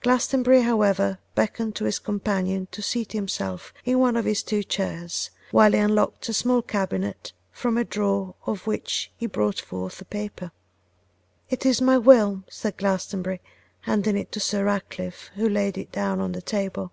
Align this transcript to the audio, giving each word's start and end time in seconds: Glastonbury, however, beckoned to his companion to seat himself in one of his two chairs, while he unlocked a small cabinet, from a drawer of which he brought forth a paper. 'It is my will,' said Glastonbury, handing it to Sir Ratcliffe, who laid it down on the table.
Glastonbury, 0.00 0.62
however, 0.62 1.18
beckoned 1.34 1.76
to 1.76 1.84
his 1.84 1.98
companion 1.98 2.66
to 2.70 2.80
seat 2.80 3.12
himself 3.12 3.74
in 3.84 3.98
one 3.98 4.16
of 4.16 4.24
his 4.24 4.42
two 4.42 4.62
chairs, 4.62 5.28
while 5.50 5.72
he 5.72 5.76
unlocked 5.76 6.26
a 6.30 6.32
small 6.32 6.62
cabinet, 6.62 7.34
from 7.52 7.76
a 7.76 7.84
drawer 7.84 8.34
of 8.46 8.66
which 8.66 9.12
he 9.18 9.26
brought 9.26 9.60
forth 9.60 10.00
a 10.00 10.06
paper. 10.06 10.50
'It 11.50 11.66
is 11.66 11.82
my 11.82 11.98
will,' 11.98 12.42
said 12.48 12.78
Glastonbury, 12.78 13.42
handing 13.82 14.16
it 14.16 14.32
to 14.32 14.40
Sir 14.40 14.64
Ratcliffe, 14.64 15.30
who 15.34 15.46
laid 15.46 15.76
it 15.76 15.92
down 15.92 16.20
on 16.22 16.32
the 16.32 16.40
table. 16.40 16.92